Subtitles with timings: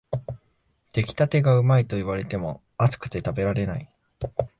[0.93, 3.87] 出来たてがうまいと言われても、熱くて食べられない